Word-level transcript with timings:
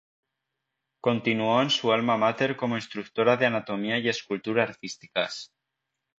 Continuó 0.99 1.61
en 1.61 1.69
su 1.69 1.91
alma 1.91 2.17
mater 2.17 2.57
como 2.57 2.75
instructora 2.75 3.37
de 3.37 3.45
anatomía 3.45 3.99
y 3.99 4.09
escultura 4.09 4.63
artísticas. 4.63 5.53